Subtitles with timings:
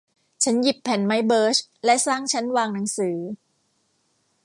[0.43, 3.17] ฉันหยิบแผ่นไม้เบิร์ชและสร้างชั้นวางหนังสือ